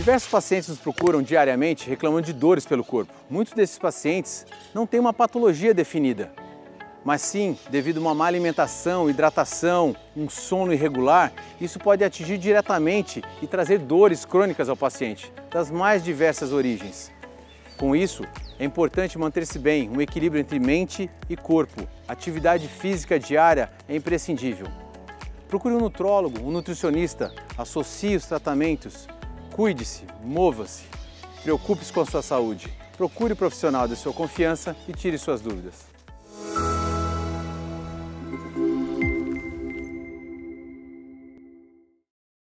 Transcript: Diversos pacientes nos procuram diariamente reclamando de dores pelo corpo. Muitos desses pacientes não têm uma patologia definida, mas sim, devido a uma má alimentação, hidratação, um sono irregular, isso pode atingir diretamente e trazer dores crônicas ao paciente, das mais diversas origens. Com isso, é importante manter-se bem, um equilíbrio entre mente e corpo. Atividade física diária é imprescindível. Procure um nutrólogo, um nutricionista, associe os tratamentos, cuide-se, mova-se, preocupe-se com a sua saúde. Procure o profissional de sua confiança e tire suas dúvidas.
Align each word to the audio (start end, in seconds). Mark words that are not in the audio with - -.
Diversos 0.00 0.30
pacientes 0.30 0.70
nos 0.70 0.78
procuram 0.78 1.20
diariamente 1.20 1.86
reclamando 1.86 2.24
de 2.24 2.32
dores 2.32 2.64
pelo 2.64 2.82
corpo. 2.82 3.12
Muitos 3.28 3.52
desses 3.52 3.78
pacientes 3.78 4.46
não 4.72 4.86
têm 4.86 4.98
uma 4.98 5.12
patologia 5.12 5.74
definida, 5.74 6.32
mas 7.04 7.20
sim, 7.20 7.58
devido 7.68 7.98
a 7.98 8.00
uma 8.00 8.14
má 8.14 8.24
alimentação, 8.24 9.10
hidratação, 9.10 9.94
um 10.16 10.26
sono 10.26 10.72
irregular, 10.72 11.30
isso 11.60 11.78
pode 11.78 12.02
atingir 12.02 12.38
diretamente 12.38 13.22
e 13.42 13.46
trazer 13.46 13.78
dores 13.78 14.24
crônicas 14.24 14.70
ao 14.70 14.76
paciente, 14.76 15.30
das 15.50 15.70
mais 15.70 16.02
diversas 16.02 16.50
origens. 16.50 17.12
Com 17.76 17.94
isso, 17.94 18.24
é 18.58 18.64
importante 18.64 19.18
manter-se 19.18 19.58
bem, 19.58 19.90
um 19.90 20.00
equilíbrio 20.00 20.40
entre 20.40 20.58
mente 20.58 21.10
e 21.28 21.36
corpo. 21.36 21.86
Atividade 22.08 22.68
física 22.68 23.20
diária 23.20 23.70
é 23.86 23.96
imprescindível. 23.96 24.66
Procure 25.46 25.74
um 25.74 25.80
nutrólogo, 25.80 26.40
um 26.40 26.50
nutricionista, 26.50 27.34
associe 27.58 28.16
os 28.16 28.24
tratamentos, 28.24 29.06
cuide-se, 29.60 30.04
mova-se, 30.24 30.84
preocupe-se 31.42 31.92
com 31.92 32.00
a 32.00 32.06
sua 32.06 32.22
saúde. 32.22 32.72
Procure 32.96 33.34
o 33.34 33.36
profissional 33.36 33.86
de 33.86 33.94
sua 33.94 34.10
confiança 34.10 34.74
e 34.88 34.92
tire 34.94 35.18
suas 35.18 35.42
dúvidas. 35.42 35.84